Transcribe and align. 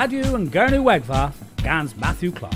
Radio 0.00 0.36
and 0.36 0.52
Gernu 0.52 0.84
Wegva, 0.84 1.32
Gans 1.56 1.96
Matthew 1.96 2.30
Clark. 2.30 2.54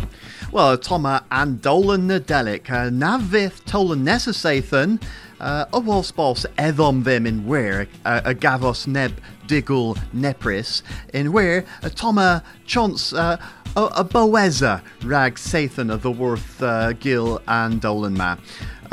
Well, 0.52 0.78
Toma 0.78 1.24
and 1.32 1.60
Dolan 1.60 2.06
Nadelic, 2.06 2.70
uh, 2.70 2.88
Navith 2.88 3.64
Tolan 3.64 4.04
Nessasathan, 4.04 5.02
uh, 5.40 5.64
Bos 6.12 6.46
Edom 6.56 7.02
them 7.02 7.26
in 7.26 7.44
where, 7.44 7.88
uh, 8.04 8.20
a 8.24 8.32
Gavos 8.32 8.86
Neb 8.86 9.20
Digul 9.48 9.98
Nepris, 10.14 10.82
in 11.12 11.32
where, 11.32 11.64
a 11.82 11.90
Toma 11.90 12.44
Chance, 12.64 13.12
uh, 13.12 13.36
a 13.74 14.04
Boeza 14.04 14.80
Rag 15.02 15.34
Sathan 15.34 15.92
of 15.92 16.02
the 16.02 16.12
Worth 16.12 16.62
uh, 16.62 16.92
Gil 16.92 17.42
and 17.48 17.80
Dolan 17.80 18.14
Ma. 18.14 18.36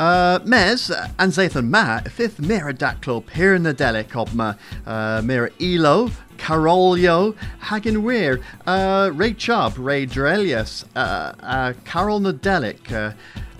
Uh, 0.00 0.40
mes 0.44 0.90
and 0.90 1.30
Zathan 1.30 1.68
Ma, 1.68 2.00
fifth 2.00 2.40
Mira 2.40 2.74
Club 2.74 3.30
here 3.30 3.54
in 3.54 3.62
the 3.62 3.74
Delic 3.74 4.16
of 4.16 4.34
ma 4.34 4.54
uh, 4.86 5.22
Mira 5.22 5.50
Elo, 5.60 6.10
Carolio, 6.40 7.36
Hagen 7.60 8.02
Weir, 8.02 8.40
uh, 8.66 9.10
Ray 9.12 9.34
Chubb, 9.34 9.74
Ray 9.76 10.06
Drelius, 10.06 10.84
uh, 10.96 11.34
uh, 11.42 11.74
Carol 11.84 12.18
Nadelic, 12.20 12.90
uh, 12.90 13.12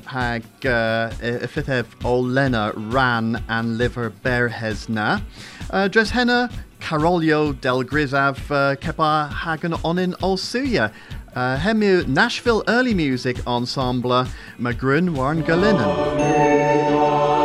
Hag 0.06 0.42
uh, 0.64 1.10
Olena 2.02 2.72
Ran 2.92 3.44
and 3.48 3.78
Liver 3.78 4.10
Berhesna, 4.10 5.22
uh, 5.70 5.88
Dreshenna, 5.88 6.50
Carolio 6.80 7.52
Del 7.60 7.84
Grizav, 7.84 8.38
uh, 8.50 8.74
Kepa 8.76 9.30
Hagen 9.30 9.72
Onin 9.84 10.14
Olsuya, 10.14 10.90
uh, 11.36 11.56
Hemu 11.58 12.08
Nashville 12.08 12.64
Early 12.66 12.94
Music 12.94 13.46
Ensemble, 13.46 14.26
Magrun 14.58 15.14
Warren 15.14 15.42
Galinen. 15.44 17.39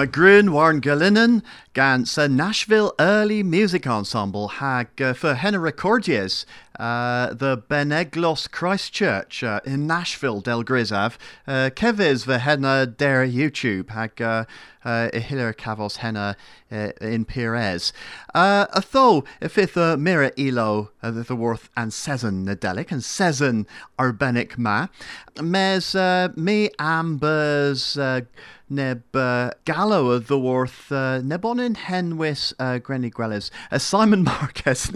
Magrun 0.00 0.48
Warren 0.48 0.80
Galinen 0.80 1.42
gans 1.74 2.16
a 2.16 2.26
Nashville 2.26 2.94
Early 2.98 3.42
Music 3.42 3.86
Ensemble 3.86 4.48
hag 4.48 4.88
uh, 5.02 5.12
for 5.12 5.34
henna 5.34 5.58
recordies 5.58 6.46
uh, 6.78 7.34
the 7.34 7.58
Beneglos 7.58 8.50
Christ 8.50 8.94
Church 8.94 9.44
uh, 9.44 9.60
in 9.66 9.86
Nashville 9.86 10.40
Del 10.40 10.64
Grisav 10.64 11.18
uh, 11.46 11.68
kevis 11.76 12.24
the 12.24 12.38
henna 12.38 12.86
der 12.86 13.26
YouTube 13.26 13.90
hag 13.90 14.22
uh, 14.22 14.46
uh, 14.86 15.10
Cavos 15.12 15.96
henna 15.96 16.34
uh, 16.72 16.92
in 17.02 17.26
Pires. 17.26 17.92
Uh, 18.34 18.64
a 18.72 19.22
if 19.42 19.58
it 19.58 19.76
uh, 19.76 19.98
mira 19.98 20.32
elo 20.38 20.92
uh, 21.02 21.10
the 21.10 21.36
worth 21.36 21.68
and 21.76 21.92
season 21.92 22.46
nadelic 22.46 22.90
and 22.90 23.04
season 23.04 23.66
urbanic 23.98 24.56
ma 24.56 24.86
mes 25.42 25.94
uh, 25.94 26.28
me 26.36 26.70
ambers 26.78 27.98
neb 28.70 29.02
uh, 29.14 29.50
of 29.68 30.26
the 30.28 30.38
worth 30.38 30.92
uh, 30.92 31.20
nebonin 31.20 31.76
henwis 31.76 32.54
uh, 32.58 32.78
grenny 32.78 33.10
grellis 33.10 33.50
uh, 33.72 33.78
Simon 33.78 34.22
Marquez 34.30 34.92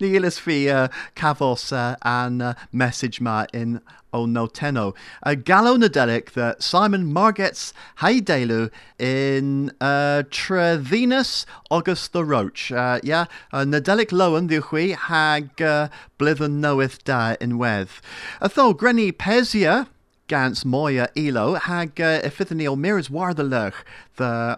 niels 0.00 0.38
fi 0.38 0.68
uh, 0.68 0.88
cafos 1.14 1.72
uh, 1.72 1.96
an 2.02 2.42
uh, 2.42 2.54
message 2.72 3.20
ma 3.20 3.46
in 3.52 3.80
o 4.16 4.24
noteno. 4.24 4.94
A 5.22 5.36
gallo 5.36 5.76
nadelic 5.76 6.32
that 6.32 6.62
Simon 6.62 7.12
Marget's 7.12 7.74
Haidelu 7.98 8.70
in 8.98 9.70
uh, 9.80 10.22
Trevenus 10.30 11.44
August 11.70 12.12
the 12.12 12.24
Roach. 12.24 12.72
Uh, 12.72 12.98
yeah, 13.02 13.26
uh, 13.52 13.64
nadelic 13.64 14.08
the 14.48 14.60
hui 14.60 14.92
hag 14.92 15.60
uh, 15.60 15.88
blithen 16.18 16.60
knoweth 16.60 17.04
da 17.04 17.36
in 17.40 17.58
weth. 17.58 18.00
A 18.40 18.48
tho 18.48 18.72
grenny 18.72 19.12
pesia 19.12 19.88
gans 20.28 20.64
moya 20.64 21.08
elo 21.16 21.54
hag 21.54 22.00
uh, 22.00 22.20
ifithani 22.28 22.66
o 22.66 22.74
war 23.10 23.32
the 23.34 23.44
lech 23.44 23.74
the 24.16 24.24
uh, 24.24 24.56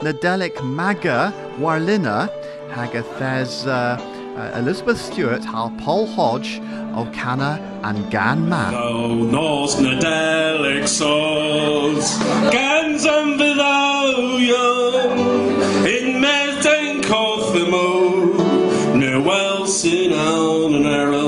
nadelic 0.00 0.62
maga 0.62 1.32
warlina 1.58 2.28
hag 2.70 2.90
thes 3.18 3.66
uh, 3.66 3.96
uh, 4.36 4.58
Elizabeth 4.58 5.00
Stewart 5.00 5.44
hal 5.44 5.70
Paul 5.78 6.06
Hodge 6.06 6.60
o 6.94 7.04
and 7.82 8.10
Gan 8.10 8.48
Ma. 8.48 8.70
Thou 8.70 9.08
nadelic 9.76 10.86
souls 10.88 12.18
gans 12.50 13.04
fyddawion 13.38 15.18
in 15.86 16.20
yn 20.78 20.86
erol 20.90 21.23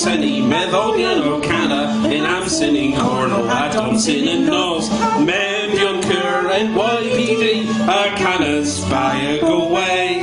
Asnatro, 0.00 0.10
Senny, 0.10 0.40
Medolian, 0.40 1.22
O'Cana, 1.22 2.08
in 2.08 2.24
Amsin, 2.24 2.98
Cornell, 2.98 3.48
Adamson, 3.50 4.28
and 4.28 4.46
Nos, 4.46 4.88
Medion, 4.88 6.02
Cur, 6.02 6.50
and 6.50 6.74
YPD, 6.74 7.64
Arcanas, 7.86 8.88
by 8.90 9.16
a 9.16 9.40
go 9.40 9.68
away. 9.68 10.20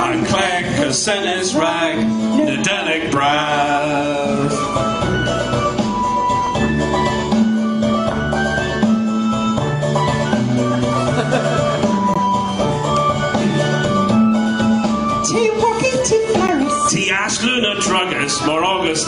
And 0.00 0.26
Clegg, 0.26 0.64
Casenes, 0.76 1.58
Rag, 1.58 1.96
Nadelic, 1.98 3.10
Brav. 3.10 4.09
Tea 4.09 4.09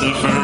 more 0.02 0.41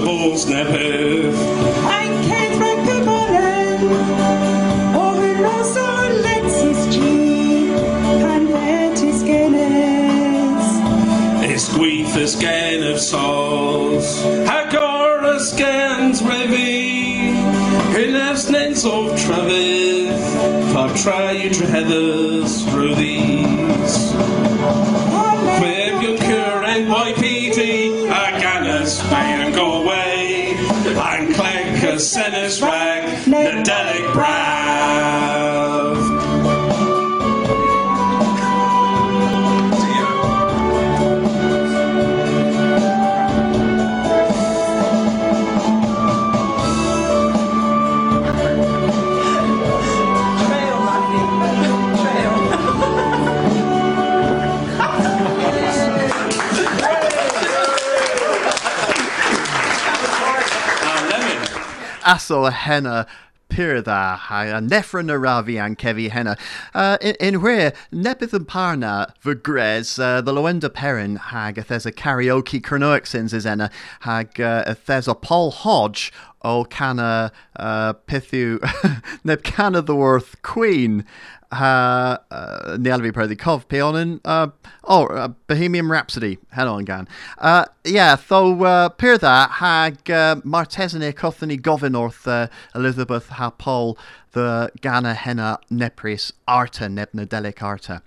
Bulls 0.00 0.46
Nepev. 0.46 1.32
I 1.86 2.06
can't 2.26 2.60
recommend 2.60 3.82
Over 4.94 5.42
Rosso 5.42 5.84
Alexis 6.08 6.86
G 6.94 7.68
And 7.70 8.48
Ventus 8.48 9.22
Guinness 9.22 10.66
Esqueethus 11.44 12.38
gan 12.40 12.82
of 12.82 12.98
souls, 13.00 14.20
Hagora 14.46 15.38
scans 15.40 16.20
revi, 16.20 17.32
Hynefs 17.92 18.50
nens 18.50 18.84
of 18.84 19.18
Travis, 19.18 20.72
Far 20.72 20.94
try 20.96 21.32
you 21.32 21.50
to 21.50 21.64
heathers 21.64 22.68
through 22.70 22.94
these. 22.96 25.05
Aso 62.26 62.46
a 62.46 62.50
henna 62.50 63.06
Pirda 63.48 64.16
ha 64.16 64.42
a 64.42 64.60
nefra 64.60 65.04
na 65.04 65.14
ravi 65.14 65.56
an 65.56 65.76
kevi 65.76 66.10
henna. 66.10 66.36
Uh, 66.74 66.98
in, 67.00 67.14
in 67.20 67.40
where 67.40 67.72
nepith 67.92 68.32
and 68.32 68.48
parna 68.48 69.12
vergres 69.22 70.02
uh, 70.02 70.20
the 70.20 70.32
loenda 70.32 70.72
Perrin 70.72 71.14
hag 71.14 71.56
a 71.56 71.62
thes 71.62 71.86
a 71.86 71.92
karaoke 71.92 72.60
kernoic 72.60 73.06
sins 73.06 73.46
enna 73.46 73.70
hag 74.00 74.40
uh, 74.40 74.64
a 74.66 74.74
thes 74.74 75.06
a 75.06 75.14
Paul 75.14 75.52
Hodge 75.52 76.12
o 76.42 76.64
canna 76.64 77.30
uh, 77.54 77.92
pithu 78.08 78.58
neb 79.24 79.44
canna 79.44 79.80
the 79.80 79.94
worth 79.94 80.42
queen 80.42 81.04
uh, 81.52 82.76
Nealvi 82.78 83.12
per 83.12 83.26
the 83.26 83.36
cov 83.36 83.68
peonin 83.68 84.20
uh 84.24 84.48
oh 84.84 85.06
uh, 85.06 85.28
Bohemian 85.46 85.88
Rhapsody. 85.88 86.38
Hang 86.50 86.68
on 86.68 86.84
gan. 86.84 87.08
Uh 87.38 87.66
yeah 87.84 88.16
so 88.16 88.64
uh 88.64 88.88
that 89.18 89.50
hag 89.52 90.10
uh, 90.10 90.36
Martesine 90.44 91.12
Cothany 91.12 91.60
Govinorth 91.60 92.26
uh, 92.26 92.48
Elizabeth 92.74 93.28
the 94.32 94.70
Gana 94.80 95.14
henna 95.14 95.58
nepris 95.70 96.32
arta 96.46 96.84
nebna 96.84 97.26
delic 97.26 97.62
arta 97.62 98.02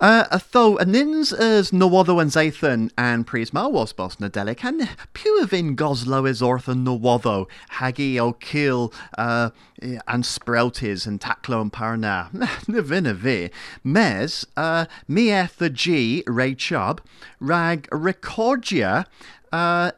Uh, 0.00 0.24
a 0.32 0.84
nins 0.86 1.30
as 1.30 1.72
nowotho 1.72 2.22
and 2.22 2.30
Zathan 2.30 2.90
and 2.96 3.26
Prisma 3.26 3.70
was 3.70 3.92
boss 3.92 4.16
Nadelic 4.16 4.64
and 4.64 4.88
Puavin 5.12 5.76
Goslow 5.76 6.26
is 6.26 6.40
orthan 6.40 6.86
nowotho 6.86 7.46
Hagi 7.68 8.18
O'Kill 8.18 8.94
uh, 9.18 9.50
and 9.82 10.24
Sproutis 10.24 11.06
and 11.06 11.20
Taklo 11.20 11.60
and 11.60 11.70
Parna. 11.70 12.30
Navina 12.32 13.14
vi 13.14 13.50
Mes 13.84 14.46
uh, 14.56 14.86
Mieth 15.06 15.58
the 15.58 15.68
G 15.68 16.24
Ray 16.26 16.54
Chubb 16.54 17.02
Rag 17.38 17.86
Recordia 17.92 19.04
uh, 19.52 19.90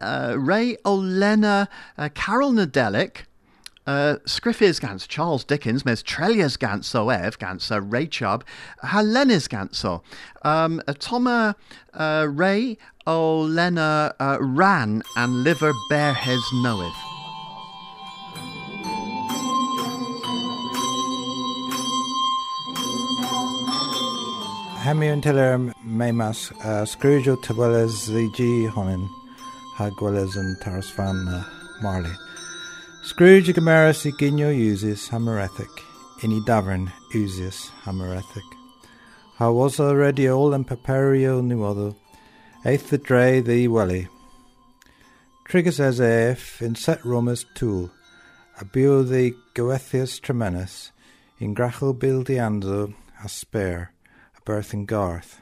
uh, 0.00 0.36
Ray 0.38 0.76
Olena 0.84 1.66
uh, 1.96 2.08
Carol 2.14 2.52
Nadelic 2.52 3.22
uh, 3.88 4.18
Scriffis 4.26 4.78
gans 4.78 5.06
Charles 5.06 5.44
Dickens, 5.44 5.84
mes 5.84 6.02
Trelias 6.02 6.58
ganso 6.58 7.08
ev 7.12 7.38
gansa 7.38 7.80
Ray 7.80 8.06
Chubb, 8.06 8.44
Helenis 8.84 9.48
ganso. 9.48 10.02
Um, 10.42 10.82
Toma 10.98 11.56
uh, 11.94 12.26
Ray 12.30 12.76
o 13.06 13.40
Lena 13.40 14.14
uh, 14.20 14.36
ran 14.40 15.02
and 15.16 15.42
liver 15.42 15.72
bear 15.88 16.12
hes 16.12 16.42
knoweth. 16.52 16.92
Mei 25.84 26.12
mas 26.12 26.52
uh, 26.64 26.84
Scrooge 26.84 27.28
o 27.28 27.36
tyweles 27.36 28.06
the 28.06 28.30
G 28.36 28.68
honin 28.68 29.08
ha 29.76 29.90
gweles 29.90 30.36
yn 30.36 30.56
taras 30.60 30.90
fan 30.90 31.28
uh, 31.28 31.44
Marley. 31.82 32.27
Scrooge 33.08 33.54
Gomeris 33.54 34.04
i 34.04 34.12
ginio 34.12 34.54
uses 34.54 35.08
hamerethic, 35.08 35.82
in 36.22 36.30
i 36.30 36.40
davern 36.40 36.92
usius 37.14 37.70
hamerethic. 37.84 38.44
Ha 39.36 39.50
was 39.50 39.80
already 39.80 40.28
all 40.28 40.52
in 40.52 40.62
paperio 40.62 41.40
nuodo, 41.40 41.96
eighth 42.66 42.90
the 42.90 42.98
dre 42.98 43.40
the 43.40 43.66
welly. 43.66 44.08
Trigus 45.48 45.80
as 45.80 46.00
eif 46.00 46.60
in 46.60 46.74
set 46.74 47.00
romas 47.00 47.46
tool, 47.54 47.90
a 48.60 48.66
bio 48.66 49.02
the 49.02 49.34
goethius 49.54 50.20
tremenus, 50.20 50.90
in 51.38 51.54
grachel 51.54 51.94
bildianzo 51.94 52.94
a 53.24 53.28
spare, 53.30 53.94
a 54.36 54.40
birth 54.42 54.74
in 54.74 54.84
garth. 54.84 55.40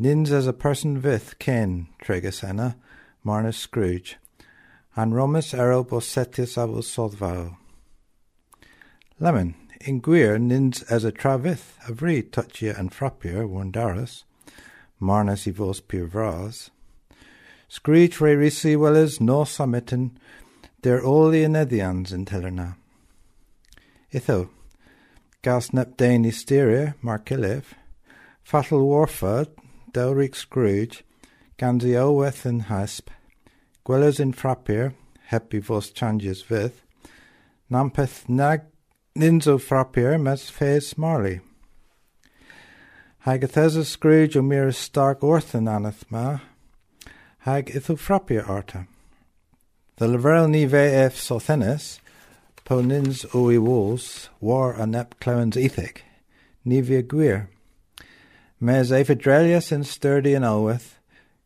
Nins 0.00 0.30
as 0.30 0.46
a 0.46 0.54
person 0.54 0.98
vith 0.98 1.38
ken, 1.38 1.88
Trigus 2.02 2.42
enna, 2.42 2.78
Marnus 3.22 3.56
Scrooge, 3.56 4.16
an 4.96 5.12
romus 5.12 5.52
ero 5.52 5.84
bosetis 5.84 6.56
avus 6.56 6.90
sodvao. 6.96 7.56
Lemon, 9.20 9.54
in 9.82 10.00
gwir 10.00 10.40
nins 10.40 10.82
as 10.84 11.04
a 11.04 11.12
travith, 11.12 11.76
a 11.86 11.92
vri 11.92 12.22
touchia 12.22 12.78
and 12.78 12.92
frappier 12.92 13.46
i 15.46 15.50
vos 15.50 15.80
pur 15.80 16.06
vras. 16.06 16.70
Screech 17.68 18.22
re 18.22 18.34
risi 18.34 18.74
wellers 18.74 19.20
no 19.20 19.44
summiten, 19.44 20.12
der 20.80 21.04
oli 21.04 21.42
enedians 21.44 22.10
in 22.10 22.24
tellerna. 22.24 22.76
Itho, 24.14 24.48
gas 25.42 25.74
nep 25.74 25.98
dain 25.98 26.24
hysteria, 26.24 26.94
markilev, 27.02 27.64
fatal 28.42 28.86
warford, 28.86 29.48
delric 29.92 30.34
Scrooge, 30.34 31.04
gansi 31.58 31.94
oweth 31.94 32.46
and 32.46 32.62
Gwelers 33.86 34.18
in 34.18 34.32
frappier, 34.32 34.94
happy 35.26 35.60
vos 35.60 35.90
changes 35.90 36.50
with, 36.50 36.82
nampeth 37.70 38.28
nag 38.28 38.62
ninzo 39.16 39.60
frappier 39.60 40.20
mes 40.20 40.50
fes 40.50 40.98
marley. 40.98 41.38
Hag 43.20 43.48
Scrooge 43.48 44.36
o 44.36 44.42
mir 44.42 44.72
stark 44.72 45.22
orthen 45.22 45.68
aneth 45.68 46.04
ma, 46.10 46.40
hag 47.38 47.66
ithu 47.66 47.96
frappier 47.96 48.48
arta. 48.48 48.88
The 49.98 50.08
leverel 50.08 50.50
ni 50.50 50.64
ve 50.64 50.92
ef 51.04 51.14
sothenis, 51.14 52.00
po 52.64 52.80
nins 52.80 53.24
o 53.32 53.50
i 53.50 53.58
walls, 53.58 54.30
war 54.40 54.72
a 54.72 54.84
nep 54.84 55.14
clowens 55.20 55.56
ethic, 55.56 56.02
ni 56.64 56.80
via 56.80 57.04
gwir. 57.04 57.46
Mes 58.58 58.90
ephedrelius 58.90 59.70
in 59.70 59.84
sturdy 59.84 60.34
and 60.34 60.44
oweth, 60.44 60.98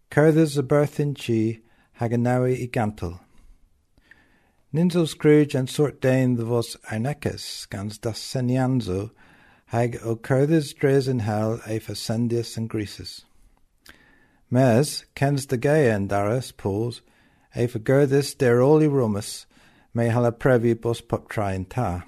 curthers 0.08 0.56
a 0.56 0.62
birth 0.62 0.98
in 0.98 1.12
chi, 1.14 1.60
hag 2.00 2.14
an 2.14 2.26
i 2.26 2.66
gantal. 2.72 3.20
Ninzel 4.72 5.06
Scrooge 5.06 5.54
and 5.54 5.68
sort 5.68 6.00
dain 6.00 6.36
the 6.36 6.46
vos 6.46 6.74
arnecus, 6.90 7.68
gans 7.68 7.98
das 7.98 8.18
senianzo, 8.18 9.10
hag 9.66 9.98
o 10.02 10.16
curthis 10.16 10.74
dres 10.74 11.08
in 11.08 11.18
hell 11.18 11.58
eif 11.66 11.88
ascendius 11.90 12.56
and 12.56 12.70
greases. 12.70 13.26
Mes, 14.50 15.04
kens 15.14 15.44
de 15.44 15.90
and 15.90 16.08
daras, 16.08 16.56
pools, 16.56 17.02
eif 17.54 17.74
a 17.74 17.78
gurthis 17.78 18.34
der 18.38 18.62
oli 18.62 18.88
rumus, 18.88 19.44
me 19.92 20.08
hala 20.08 20.32
previ 20.32 20.80
bos 20.80 21.02
pop 21.02 21.28
train 21.28 21.66
ta. 21.66 22.04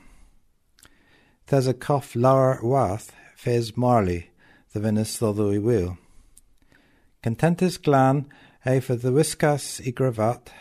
Thes 1.48 1.68
a 1.68 1.74
cough 1.74 2.16
lower 2.16 2.58
wath, 2.62 3.12
fez 3.36 3.76
marley, 3.76 4.30
the 4.72 4.80
venus 4.80 5.18
though 5.18 5.50
i 5.50 5.58
will. 5.58 5.98
Contentus 7.22 7.76
glan, 7.76 8.26
eif 8.64 8.88
a 8.90 8.94
the 8.94 9.10
whiskas 9.10 9.84
i 9.84 9.90
gravat, 9.90 10.52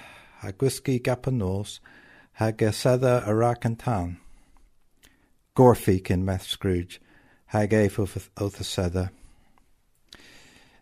a 0.41 0.51
gwisgi 0.51 0.99
gapanos, 0.99 1.79
ha 2.33 2.51
gesedda 2.51 3.27
a 3.27 3.29
racantan. 3.29 4.17
Gorfik 5.55 6.09
in 6.09 6.25
meth 6.25 6.47
Scrooge, 6.47 6.99
hag 7.47 7.69
eif 7.69 7.99
o 7.99 8.49
the 8.49 8.63
sedda. 8.63 9.11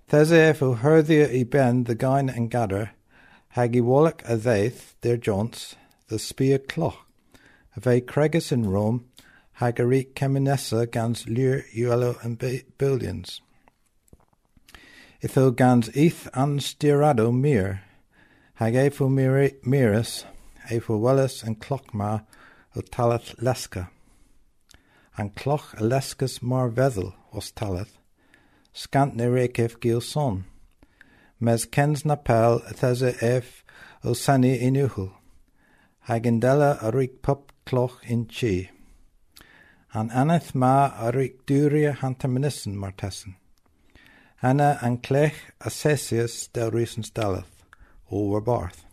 Thes 0.08 0.32
eif 0.32 0.62
o 0.62 0.76
herddia 0.76 1.28
i 1.30 1.44
ben 1.44 1.84
the 1.84 1.96
gain 1.96 2.30
and 2.30 2.50
gadder, 2.50 2.92
hag 3.50 3.76
i 3.76 3.82
wallach 3.82 4.22
a 4.24 4.38
ddeith, 4.38 4.94
der 5.02 5.18
jaunts, 5.18 5.76
the 6.08 6.20
spear 6.20 6.58
cloch, 6.58 7.06
a 7.76 7.82
ve 7.82 8.00
cregus 8.00 8.54
in 8.54 8.70
Rome, 8.70 9.10
hag 9.54 9.78
a 9.82 9.86
reek 9.86 10.16
gans 10.16 11.28
lure 11.28 11.66
uelo 11.76 12.24
and 12.24 12.64
billions. 12.78 13.42
Itho 15.22 15.54
gans 15.54 15.90
eth 15.96 16.30
an 16.34 16.60
stirado 16.60 17.30
mir, 17.34 17.82
hag 18.56 18.74
mirus, 18.74 20.24
eif 20.72 20.90
o 20.90 20.98
wellus 20.98 21.44
and 21.44 21.60
clochma 21.60 22.24
o 22.74 22.80
talath 22.80 23.36
leska. 23.36 23.90
An 25.18 25.32
cloch 25.32 25.74
a 25.74 25.84
leskas 25.84 26.42
mar 26.42 26.70
vedel 26.70 27.14
os 27.34 27.52
talath, 27.52 27.98
scant 28.72 29.18
ne 29.18 29.26
rekef 29.26 29.78
gil 29.82 30.00
son. 30.00 30.46
Mes 31.42 31.66
kens 31.66 32.06
na 32.06 32.16
pel 32.16 32.60
these 32.80 33.22
ef 33.22 33.66
o 34.06 34.14
sani 34.14 34.58
inuhul, 34.58 35.12
hagendella 36.08 36.82
a 36.82 36.92
rik 36.92 37.22
pup 37.22 37.52
cloch 37.66 38.00
in 38.06 38.24
chi. 38.24 38.70
An 39.94 40.10
aneth 40.12 40.56
ma 40.56 40.94
a 40.98 41.12
rik 41.12 41.46
duria 41.46 41.94
hantaminissen 41.94 42.74
martessen. 42.74 43.36
Anna 44.42 44.80
and 44.82 45.04
clech 45.04 45.34
assesius 45.60 46.48
del 46.54 46.72
recent 46.72 47.14
daleth, 47.14 47.66
over 48.10 48.40
barth. 48.40 48.86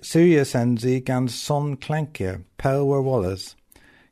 Sirius 0.00 0.54
enzi 0.54 1.04
gan 1.04 1.28
son 1.28 1.76
clankier, 1.76 2.42
pel 2.56 2.86
wer 2.86 3.02
wallers, 3.02 3.56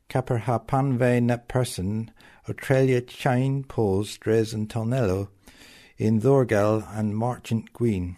capper 0.07 0.37
ha 0.37 0.59
panve 0.59 1.23
net 1.23 1.47
person, 1.47 2.11
o 2.47 2.53
trelia 2.53 3.01
chain 3.01 3.65
dres 4.19 4.53
and 4.53 4.69
tonello, 4.69 5.29
in 5.97 6.21
Thorgel 6.21 6.87
and 6.95 7.17
Marchant 7.17 7.73
Queen. 7.73 8.15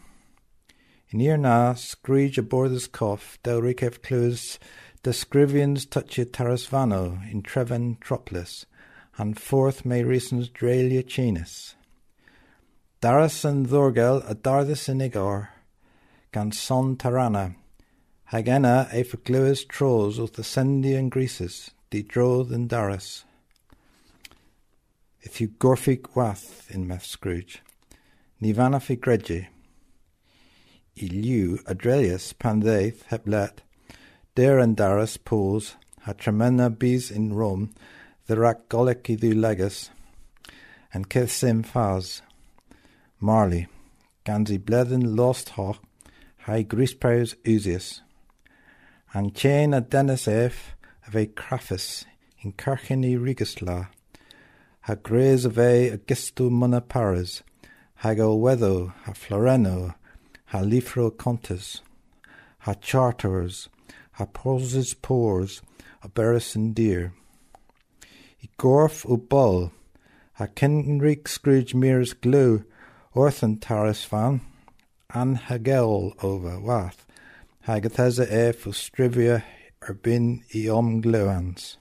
In 1.09 1.21
ear 1.21 1.37
na, 1.37 1.73
Scrooge 1.73 2.37
aboard 2.37 2.71
his 2.71 2.87
cough, 2.87 3.39
del 3.43 3.61
ricef 3.61 4.01
clues, 4.01 4.59
the 5.03 5.11
scrivians 5.11 5.89
touch 5.89 6.17
Tarasvano 6.17 7.31
in 7.31 7.41
Treven 7.43 7.95
Tropolis, 8.01 8.65
and 9.17 9.39
forth 9.39 9.85
may 9.85 10.03
reasons 10.03 10.49
Dralia 10.49 11.01
Chinus. 11.01 11.75
Daras 12.99 13.45
and 13.45 13.67
Thorgel 13.67 14.27
a 14.27 14.33
dardus 14.33 14.89
in 14.89 15.01
Igor, 15.01 15.51
gan 16.31 16.51
son 16.51 16.95
Tarana, 16.95 17.53
hagena 18.31 18.89
e 18.91 19.03
vergluis 19.03 19.67
tros 19.67 20.17
of 20.17 20.33
the 20.33 20.41
Sendi 20.41 20.95
and 20.95 21.11
Greases, 21.11 21.69
di 21.91 22.01
drodd 22.01 22.51
and 22.51 22.67
Daras. 22.67 23.23
If 25.21 25.39
you 25.39 25.49
gorfig 25.49 26.15
wath 26.15 26.71
in 26.71 26.87
meth 26.87 27.05
Scrooge, 27.05 27.61
ni 28.41 28.51
gredje. 28.51 29.45
I 30.99 31.07
liw 31.07 31.63
adrelius 31.65 32.33
pan 32.39 32.63
ddeith 32.63 33.03
heb 33.09 33.27
let, 33.27 33.61
der 34.33 34.57
and 34.57 34.75
Daras 34.75 35.23
pools, 35.23 35.75
ha 36.01 36.13
tremenda 36.13 36.75
bis 36.75 37.11
in 37.11 37.35
Rome, 37.35 37.75
the 38.25 38.39
rac 38.39 38.67
golic 38.69 39.07
i 39.07 39.35
legus, 39.35 39.91
and 40.91 41.07
kith 41.07 41.29
sim 41.31 41.61
faz. 41.63 42.21
Marley, 43.19 43.67
gansi 44.25 44.59
bledden 44.59 45.15
lost 45.15 45.49
hoch, 45.49 45.81
hai 46.45 46.63
grispaus 46.63 47.35
usius. 47.43 48.01
An 49.11 49.31
chain 49.31 49.73
a 49.73 49.81
dennis 49.81 50.27
ef, 50.27 50.75
a 51.07 51.09
ve 51.09 51.25
crafus, 51.25 52.05
in 52.41 52.51
kirchen 52.51 53.03
i 53.03 53.17
rigisla, 53.17 53.87
ha 54.81 54.93
grés 54.95 55.45
a 55.45 55.49
bheith 55.49 55.93
a 55.93 55.97
gistú 55.97 56.51
muna 56.51 56.79
paras, 56.79 57.41
hag 57.95 58.19
ó 58.19 58.37
weddó 58.37 58.93
ha 59.05 59.13
floreno, 59.13 59.95
ha 60.45 60.59
lifro 60.59 61.09
contas, 61.09 61.81
ha 62.59 62.75
charters, 62.75 63.67
ha 64.11 64.25
poses 64.25 64.93
pores, 64.93 65.61
a 66.03 66.07
beris 66.07 66.55
and 66.55 66.75
deer. 66.75 67.13
I 68.43 68.49
gorf 68.59 69.07
ó 69.07 69.17
ball, 69.17 69.71
ha 70.33 70.45
Kenric 70.45 71.27
Scrooge 71.27 71.73
Mears 71.73 72.13
glue, 72.13 72.63
orthan 73.17 73.59
taras 73.59 74.03
fan, 74.03 74.41
an 75.11 75.33
hagel 75.35 76.13
over 76.21 76.59
wath, 76.59 77.03
hagatheza 77.67 78.31
e 78.31 78.51
fu 78.51 78.69
strivia 78.69 79.41
ar 79.81 79.95
bin 79.95 80.43
i 80.53 80.67
om 80.69 81.01
gluans. 81.01 81.77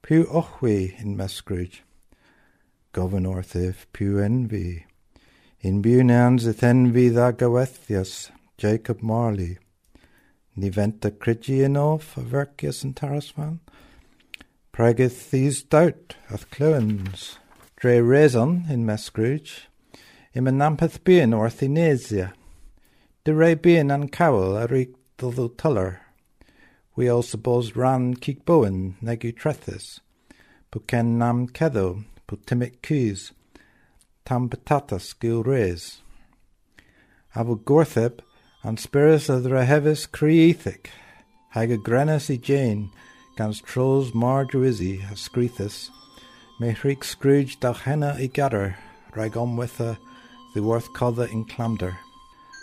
Pew 0.00 0.24
ochwe 0.24 0.98
in 0.98 1.16
Mescrooge, 1.18 1.80
govern 2.92 3.26
orthif 3.26 3.84
pew 3.92 4.18
envy. 4.18 4.86
In 5.60 5.82
bunans 5.82 6.46
it 6.46 6.62
envy 6.62 7.10
tha 7.10 8.30
Jacob 8.56 9.02
Marley. 9.02 9.58
Ni 10.56 10.70
venta 10.70 11.10
crigianof 11.10 12.16
a 12.16 12.22
vercius 12.22 12.82
and 12.84 12.96
tarasfan. 12.96 13.58
Pregeth 14.72 15.30
these 15.30 15.62
doubt 15.62 16.16
ath 16.30 16.50
cluans. 16.50 17.36
Dre 17.76 18.00
raison 18.00 18.64
in 18.70 18.86
Mescrooge. 18.86 19.66
Im 20.32 20.46
a 20.46 20.52
nampeth 20.52 21.02
bien 21.02 21.32
orthinesia. 21.32 22.32
De 23.24 23.34
re 23.34 23.54
bien 23.54 23.90
an 23.90 24.08
cowl 24.08 24.56
a 24.56 24.68
rig 24.68 24.94
doddo 25.18 25.48
tuller. 25.56 26.02
We 26.94 27.08
all 27.08 27.22
suppose 27.22 27.74
ran 27.74 28.14
kick 28.14 28.44
bowen 28.44 28.96
negu 29.02 29.32
trethis. 29.32 29.98
Puken 30.70 31.18
nam 31.18 31.48
kedo, 31.48 32.04
putimic 32.28 32.80
keys. 32.80 33.32
Tam 34.24 34.48
patatas 34.48 35.18
gil 35.18 35.42
res. 35.42 36.00
Abu 37.34 37.58
gortheb 37.58 38.20
an 38.62 38.76
spirits 38.76 39.28
of 39.28 39.42
the 39.42 39.50
rehevis 39.50 40.08
creethic. 40.08 40.90
Hag 41.50 41.72
a 41.72 41.76
grenas 41.76 42.32
i 42.32 42.36
Jane, 42.36 42.92
gans 43.36 43.60
trolls 43.60 44.12
marjorizzi 44.12 45.02
a. 45.10 45.90
Me 46.60 46.76
Scrooge 47.02 47.58
da 47.58 47.72
henna 47.72 48.14
i 48.16 48.26
gather, 48.26 48.76
rag 49.16 49.36
on 49.36 49.58
a 49.80 49.98
the 50.54 50.62
worth 50.62 50.92
codda 50.92 51.30
in 51.30 51.44
clamder. 51.44 51.98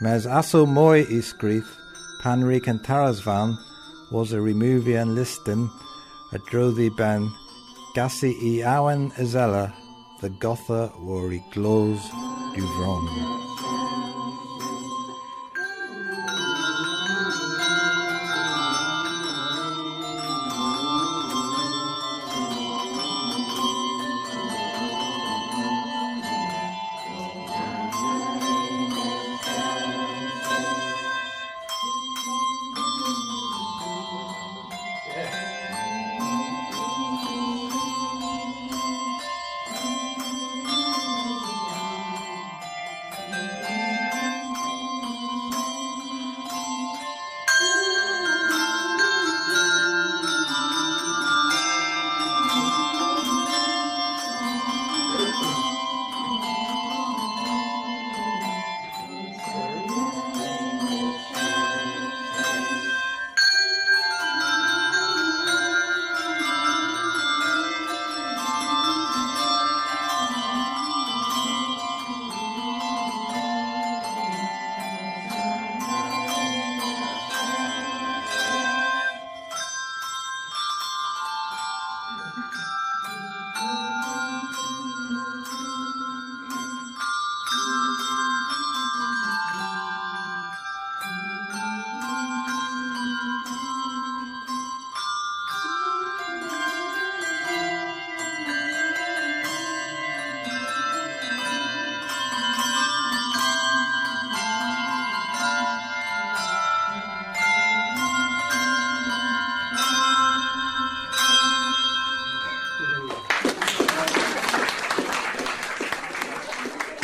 Mes 0.01 0.25
aso 0.25 0.67
moi 0.67 1.05
i 1.09 1.19
screeth, 1.21 1.77
panrik 2.21 2.67
and 2.67 2.79
tarasvan, 2.81 3.55
was 4.11 4.33
a 4.33 4.37
removian 4.37 5.15
listim, 5.15 5.69
a 6.33 6.39
drothi 6.39 6.95
ben, 6.95 7.31
gasi 7.95 8.31
i 8.41 8.63
awen 8.63 9.11
azella, 9.13 9.73
the 10.21 10.29
gotha 10.29 10.91
were 10.99 11.33
i 11.33 11.43
glows 11.51 12.01
duvron. 12.55 13.46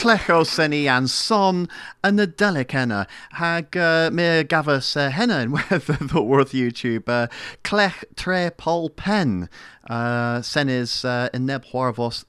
Clecho 0.03 0.43
senni 0.43 0.85
an 0.91 1.07
son 1.07 1.69
yn 2.03 2.19
y 2.19 2.25
delic 2.27 2.73
enna. 2.75 3.05
Hag 3.39 3.77
uh, 3.77 4.09
me 4.11 4.43
gafas 4.43 4.97
uh, 4.99 5.07
henna 5.09 5.37
yn 5.45 5.53
wedd 5.55 6.11
worth 6.31 6.51
YouTube. 6.51 7.07
Uh, 7.07 7.27
clech 7.63 8.03
tre 8.17 8.49
Paul 8.49 8.89
Pen. 8.89 9.47
Uh, 9.89 10.43
senis 10.43 11.05
uh, 11.07 11.29
yn 11.33 11.45
neb 11.45 11.63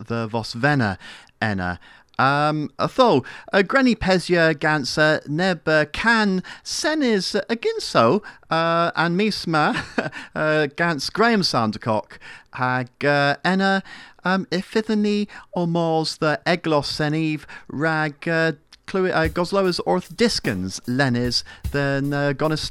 the 0.07 0.29
vos 0.31 0.53
vena 0.53 0.99
enna. 1.43 1.81
Um, 2.17 2.71
tho, 2.79 3.25
uh, 3.53 3.63
Granny 3.63 3.97
Pesia 3.97 4.57
gans 4.57 4.97
uh, 4.97 5.19
neb 5.27 5.67
uh, 5.67 5.85
can 5.87 6.45
senis 6.63 7.35
uh, 7.35 7.43
aginso 7.51 8.23
uh, 8.51 8.93
an 8.95 9.17
misma 9.17 9.83
uh, 10.37 10.69
gans 10.77 11.11
Graham 11.11 11.41
Sandercock 11.41 12.19
hag 12.53 13.05
uh, 13.05 13.35
enna 13.45 13.83
um, 14.25 14.47
ifithan 14.51 15.03
ni 15.03 15.29
o 15.55 15.67
the 15.67 16.41
eglos 16.47 16.91
senif 16.99 17.45
rag 17.69 18.29
uh, 18.29 18.53
clwy, 18.87 19.11
uh, 19.11 19.29
gosloas 19.29 19.81
orth 19.87 20.17
discans 20.17 20.81
lenis 20.87 21.43
than 21.73 22.13
uh, 22.13 22.33
gonis 22.33 22.71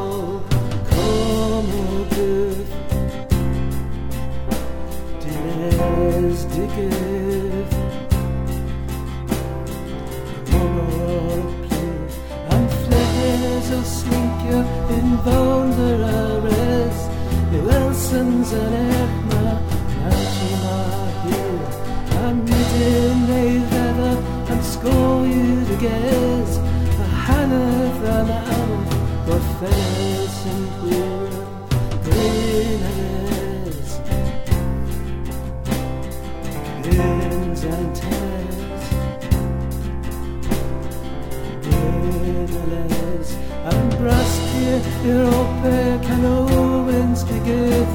i'r 45.01 45.27
oper 45.33 45.93
can 46.05 46.25
owens 46.29 47.23
gygydd 47.29 47.93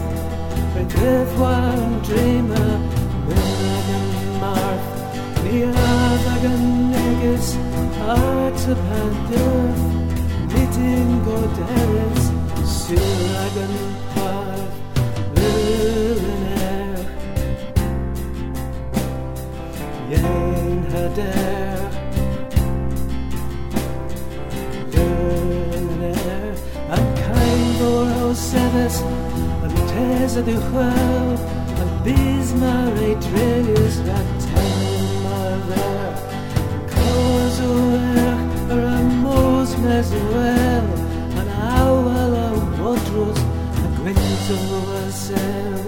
Rhaid 0.74 0.94
glyfwan 0.94 1.94
dreama 2.08 2.64
Mynag 3.28 3.90
yn 3.96 4.08
marth 4.42 4.90
Ni 5.44 5.62
addag 5.70 6.46
yn 6.50 6.66
neges 6.90 7.52
At 8.16 8.66
y 8.66 8.78
pandydd 8.86 9.84
Nidyn 10.54 11.12
goderes 11.28 12.32
Sirag 12.76 13.60
Yn 30.26 30.32
tes 30.32 30.40
y 30.40 30.42
diwchwel 30.42 31.34
Yn 31.82 31.90
bys 32.02 32.48
mae'r 32.58 32.96
ei 32.98 33.12
dreulus 33.22 33.98
A 34.10 34.22
ten 34.42 35.04
mae'r 35.22 35.60
dder 35.68 36.16
Cos 36.90 37.60
o 37.62 37.68
erch 37.98 38.56
Yr 38.74 38.80
amos 38.90 39.74
mes 39.84 40.10
o 40.18 40.22
wel 40.32 40.88
Yn 41.30 41.52
awel 41.76 42.34
A 42.42 42.48
gwynt 42.74 43.12
o 43.14 43.26
sel 45.14 45.78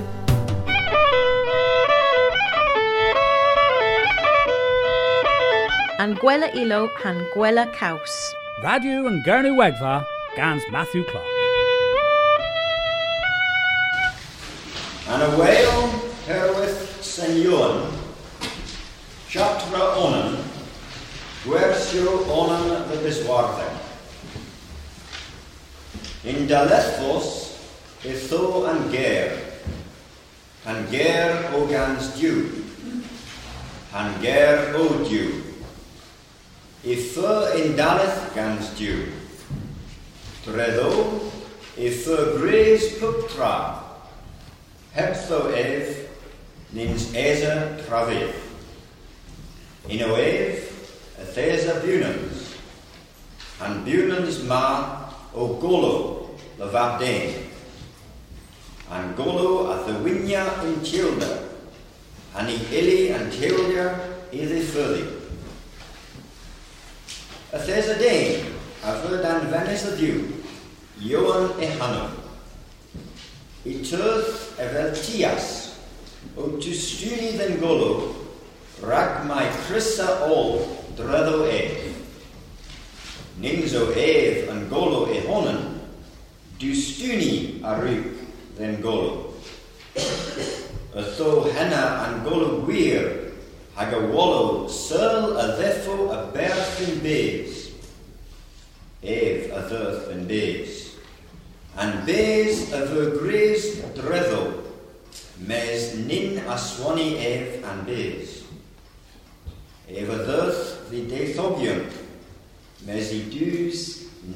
An 5.98 6.14
gwela 6.22 6.52
ilo 6.54 6.84
han 7.02 7.18
gwela 7.34 7.66
caws. 7.74 8.14
Radio 8.62 9.08
and 9.08 9.24
Gurney 9.24 9.50
Wegva, 9.50 10.06
Gans 10.36 10.62
Matthew 10.70 11.02
Clark. 11.10 11.37
An 15.08 15.22
a 15.22 15.28
whale 15.38 15.88
herwydd 16.26 16.76
senion, 17.00 17.86
Chatra 19.32 19.96
onan, 19.96 20.34
gwersio 21.46 22.26
onan 22.28 22.90
y 22.92 22.98
biswarddau. 23.00 23.72
In 26.28 26.44
dalethos 26.50 27.30
itho 28.04 28.66
an 28.68 28.84
ger, 28.92 29.32
an 30.68 30.84
ger 30.92 31.54
o 31.56 31.64
gans 31.72 32.12
diw, 32.20 32.44
an 33.96 34.12
ger 34.20 34.76
o 34.76 34.86
diw. 35.08 35.32
Itho 36.84 37.34
in 37.56 37.72
daleth 37.80 38.34
gans 38.36 38.74
diw. 38.76 39.08
Dreddo, 40.44 40.92
itho 41.80 42.22
gres 42.36 42.92
putra, 43.00 43.77
Hebtho 44.94 45.52
ef, 45.52 46.08
nins 46.72 47.14
eza 47.14 47.78
trafef. 47.86 48.34
In 49.88 50.02
o 50.02 50.14
ef, 50.16 50.68
a 51.18 51.24
bunans, 51.80 52.56
an 53.60 53.84
bunans 53.84 54.44
ma 54.44 55.10
o 55.34 55.54
golo 55.54 56.30
le 56.58 56.66
vabden. 56.66 57.44
An 58.90 59.14
golo 59.14 59.72
at 59.72 59.86
the 59.86 59.92
winya 59.92 60.64
in 60.64 60.80
tilda, 60.80 61.48
and 62.34 62.48
ili 62.72 63.10
an 63.10 63.30
tilda 63.30 64.16
i 64.32 64.44
the 64.44 64.60
fyrdi. 64.60 65.14
A 67.52 67.58
thesa 67.58 67.98
dane, 67.98 68.44
a 68.82 68.92
fyrd 69.00 69.24
an 69.24 69.50
venis 69.52 69.84
a 69.92 69.96
diw, 69.96 70.32
Johan 71.00 71.60
e 71.60 71.66
stuni 76.74 77.32
den 77.38 77.58
golo, 77.60 78.14
rag 78.86 79.26
mai 79.26 79.48
crissa 79.66 80.22
ol 80.28 80.62
dreddo 80.96 81.44
ef. 81.50 81.88
Nins 83.42 83.74
o 83.74 83.88
ef 83.90 84.48
yn 84.52 84.64
golo 84.70 85.06
e 85.10 85.22
honen, 85.26 85.60
du 86.58 86.70
stuni 86.74 87.58
a 87.66 87.74
rwyg 87.80 88.12
den 88.58 88.78
golo. 88.82 89.34
Y 89.98 91.06
tho 91.18 91.46
henna 91.54 91.82
an 92.06 92.22
golo 92.26 92.62
gwir, 92.66 93.10
hag 93.74 93.94
a 93.94 94.04
wolo 94.10 94.68
syl 94.70 95.34
a 95.38 95.50
ddeffo 95.58 96.10
a 96.14 96.24
berth 96.34 96.78
yn 101.76 102.00
bes. 102.06 102.64
Ef 102.68 102.72
a 102.72 102.72
ddyrth 102.72 102.72
yn 102.72 102.72
bes. 102.72 102.72
An 102.72 102.72
bes 102.72 102.72
a 102.72 102.86
fy 102.86 103.04
gres 103.18 103.64
dreddo, 103.98 104.64
mes 105.46 105.94
nin 106.06 106.38
a 106.46 106.56
swani 106.58 107.16
ef 107.18 107.64
an 107.64 107.84
bes. 107.86 108.42
Ef 109.88 110.08
a 110.08 110.18
ddyrth 110.24 110.62
fi 110.88 111.02
deithogion, 111.10 111.84
mes 112.86 113.12
i 113.12 113.20
dus 113.32 113.84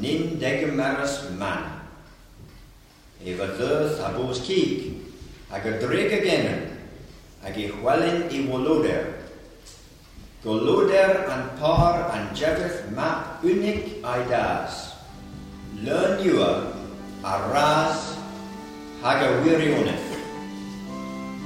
nin 0.00 0.38
degemaras 0.40 1.30
man. 1.38 1.80
Ef 3.24 3.40
a 3.40 3.48
ddyrth 3.56 4.02
a 4.02 4.12
bos 4.16 4.42
cig, 4.46 4.92
ag 5.52 5.66
a 5.66 5.78
dreg 5.82 6.14
agenen, 6.18 6.68
ag 7.44 7.58
i 7.58 7.68
chwelyn 7.70 8.28
i 8.32 8.46
woloder. 8.48 9.18
Goloder 10.42 11.22
an 11.30 11.50
par 11.60 12.08
an 12.10 12.32
jefydd 12.34 12.90
map 12.96 13.44
unig 13.46 14.02
ai 14.02 14.22
das. 14.26 14.88
Learn 15.82 16.18
you 16.24 16.42
a 17.24 17.38
ras 17.52 18.18
hag 19.02 19.22
a 19.22 19.28
wirioneth. 19.42 20.10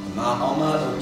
Yma 0.08 0.28
oma 0.40 0.70
o 0.88 0.96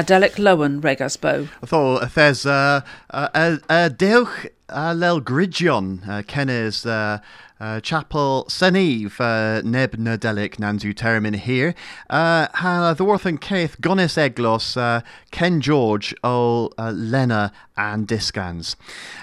Nadelic 0.00 0.38
Lowen 0.38 0.80
regas 0.80 1.20
bo. 1.20 1.46
Tho, 1.66 1.98
there's 2.14 2.46
uh, 2.46 2.80
uh, 3.10 3.28
uh, 3.34 3.56
uh, 3.68 3.88
dewch 3.90 4.48
uh, 4.70 4.94
lel 4.96 5.20
gridion, 5.20 6.00
uh, 6.08 6.22
Kennes 6.26 6.86
uh, 6.86 7.18
uh, 7.60 7.80
Chapel 7.80 8.46
Seneve, 8.48 9.20
uh, 9.20 9.60
neb 9.62 9.96
nadelic 9.98 10.56
nanzu 10.56 10.94
termin 10.94 11.36
here. 11.36 11.74
Uh, 12.08 12.46
ha 12.54 12.94
yn 12.98 13.38
Keith 13.38 13.78
Gonis 13.82 14.16
Eglos, 14.16 14.74
uh, 14.78 15.02
Ken 15.32 15.60
George 15.60 16.14
o 16.24 16.70
uh, 16.78 16.90
Lena 16.92 17.52
and 17.76 18.08
Discans. 18.08 18.76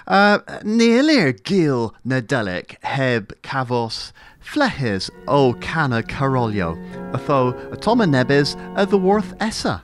Uh, 0.05 0.37
Neelir 0.61 1.43
gil 1.43 1.95
nadelic 2.05 2.77
heb 2.83 3.33
cavos 3.41 4.11
flehes 4.39 5.09
o 5.27 5.53
cana 5.53 6.03
carolio, 6.03 6.77
atho 7.13 7.73
a 7.73 7.75
toma 7.77 8.05
nebis 8.05 8.55
a 8.75 8.85
ddworth 8.85 9.35
essa. 9.39 9.81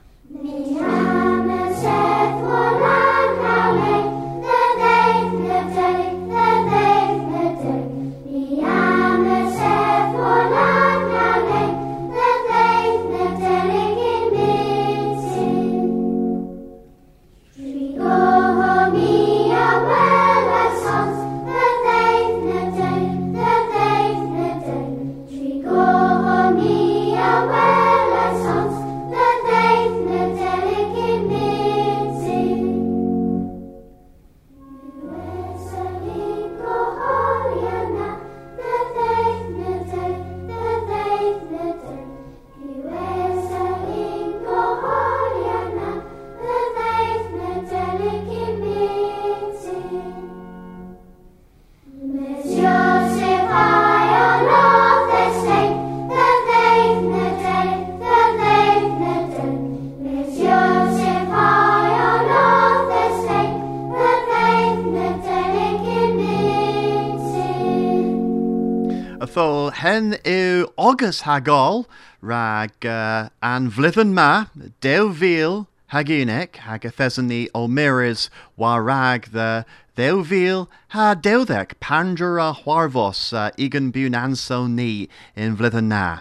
Yw 71.04 71.08
August 71.08 71.24
hagal 71.24 71.84
rag 72.22 72.86
uh, 72.86 73.28
an 73.42 73.70
vlydden 73.70 74.14
ma, 74.14 74.46
dew 74.80 75.12
fil 75.12 75.68
hag 75.88 76.08
unig, 76.08 76.56
hag 76.56 76.86
y 76.86 76.88
thesyn 76.88 77.28
o 77.52 77.68
miris 77.68 78.30
wa 78.56 78.76
rag 78.76 79.28
the 79.32 79.66
dew 79.96 80.24
fil 80.24 80.70
ha 80.96 81.14
dewddeg 81.14 81.74
pandra 81.78 82.48
a 82.48 82.54
hwarfos 82.54 83.34
uh, 83.34 83.50
igan 83.58 83.92
buwn 83.92 84.16
anso 84.16 84.66
ni 84.66 85.10
in 85.36 85.58
vlydden 85.58 85.92
na. 85.92 86.20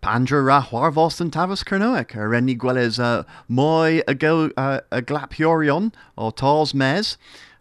Pandra 0.00 0.58
a 0.58 0.62
hwarfos 0.62 1.20
yn 1.20 1.32
tafas 1.32 1.64
Cernoic, 1.64 2.14
yr 2.14 2.30
enni 2.38 2.54
gwelys 2.56 3.00
uh, 3.02 3.24
mwy 3.50 4.04
y, 4.06 4.14
go, 4.14 4.52
uh, 4.56 4.78
glapiorion 5.10 5.90
o 6.16 6.30
tos 6.30 6.72
mes, 6.72 7.16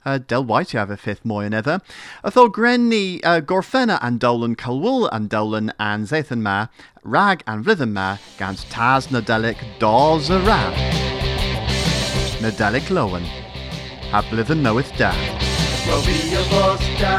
uh, 0.10 0.18
Del 0.18 0.44
White 0.44 0.72
have 0.72 0.90
a 0.90 0.98
fifth 0.98 1.24
mwy 1.24 1.46
yn 1.50 1.58
edda. 1.60 1.80
Ytho 2.26 2.48
grenni 2.56 3.20
uh, 3.24 3.40
gorffenna 3.52 4.00
an 4.02 4.18
dolan 4.18 4.56
calwul 4.56 5.08
and 5.12 5.30
dolan 5.30 5.72
and 5.80 6.10
zeithan 6.10 6.42
ma, 6.42 6.58
rag 7.04 7.44
and 7.46 7.66
vlydden 7.66 7.94
ma, 7.94 8.08
gans 8.38 8.66
tas 8.74 9.08
nadelic 9.14 9.62
y 9.82 10.40
ra. 10.48 10.62
Nadelic 12.42 12.90
lowen. 12.90 13.26
Ha 14.12 14.24
blydden 14.32 14.64
nowyth 14.64 14.96
da. 14.98 15.14
Wel 15.86 16.02
fi 16.06 16.18
y 16.36 16.44
bos 16.50 16.84
da, 17.00 17.16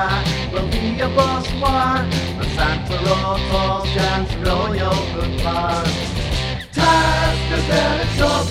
wel 0.53 0.69
fi 0.71 0.95
y 0.99 1.09
bos 1.17 1.49
war 1.63 2.05
Y 2.41 2.47
Santa 2.57 2.99
Rotos 3.07 3.89
gans 3.95 4.35
roio 4.45 4.93
fy 5.13 5.43
par 5.43 5.85
Tas 6.73 7.39
the 7.51 7.59
Derek 7.69 8.21
of 8.31 8.51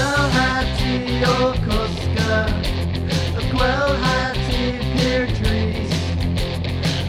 hati 0.00 1.22
o 1.24 1.52
cosca 1.66 2.46
A 3.38 3.42
gwel 3.50 3.96
hati 4.04 4.78
pear 4.94 5.26
trees 5.26 5.92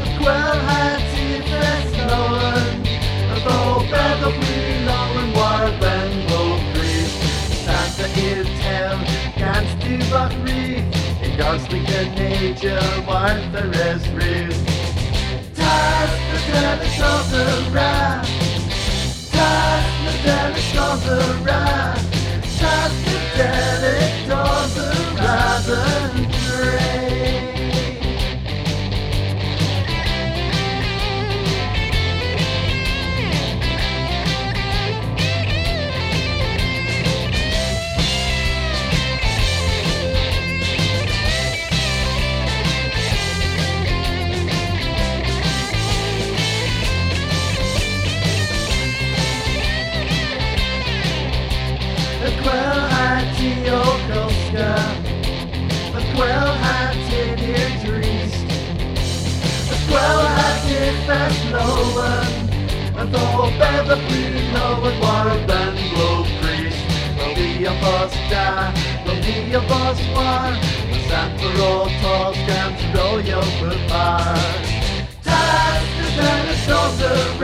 A 0.04 0.08
gwel 0.17 0.56
hati 0.69 1.28
fesloan 1.50 2.88
A 3.34 3.38
bo 3.45 3.80
bed 3.91 4.24
o 4.24 4.32
blowen 4.39 5.34
war 5.34 5.71
ben 5.80 6.28
go 6.30 6.41
priest 6.74 7.19
Santa 7.65 8.08
i'r 8.26 8.45
tel 8.62 8.98
gans 9.38 9.76
du 9.84 9.98
bach 10.12 10.36
rith 10.45 11.24
I 11.24 11.32
garsli 11.38 11.82
gyneidio 11.89 12.80
warth 13.08 13.62
yr 13.63 13.80
esrydd 13.89 14.74
Tas 15.56 16.19
the 16.32 16.39
delis 16.50 17.00
of 17.13 17.32
the 17.32 17.48
wrath 17.71 18.36
Tas 19.32 19.95
the 20.04 20.19
delis 20.28 20.76
of 20.89 21.10
the 21.10 21.21
wrath 21.43 22.14
Tas 22.60 22.94
the 23.06 23.18
delis 23.38 24.30
of 24.32 24.76
the 24.76 24.88
wrath 25.18 25.70
and 25.70 26.28
grace 26.32 26.94
gwel 60.65 60.86
hati 60.86 60.91
fes 61.06 61.38
lowen 61.51 62.34
Y 62.95 63.06
ddo 63.12 63.49
bedd 63.60 63.91
y 63.91 63.97
bryd 64.08 64.45
lowen 64.56 64.99
war 65.01 65.28
y 65.28 65.38
ben 65.47 65.75
glow 65.91 66.25
priest 66.39 66.84
Wel 67.17 67.36
fi 67.36 67.49
y 67.65 67.73
bos 67.82 68.13
da, 68.30 68.71
wel 69.06 69.19
fi 69.23 69.36
y 69.51 69.62
bos 69.69 69.99
war 70.15 70.54
Y 70.91 70.99
Santa 71.10 71.47
Rotos 71.58 72.38
gan 72.47 72.73
roio 72.95 73.41
fy 73.60 73.75
bar 73.89 74.38
Tas 75.23 75.86
the 75.97 76.08
Dennis 76.17 76.67
of 76.69 76.99
the 76.99 77.10
rat 77.10 77.35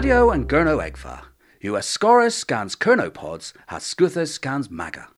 Radio 0.00 0.30
an 0.30 0.46
Gernewegva. 0.46 1.24
US 1.60 1.86
Scorus 1.86 2.34
scans 2.34 2.74
Kernopods 2.74 3.52
has 3.66 3.82
Scuthus 3.82 4.32
scans 4.32 4.70
Maga. 4.70 5.08